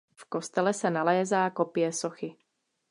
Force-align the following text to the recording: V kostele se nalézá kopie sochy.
V 0.15 0.25
kostele 0.25 0.73
se 0.73 0.89
nalézá 0.89 1.49
kopie 1.49 1.91
sochy. 1.91 2.37